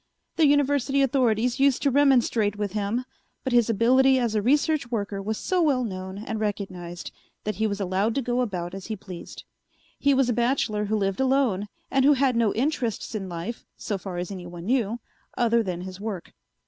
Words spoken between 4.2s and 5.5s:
a research worker was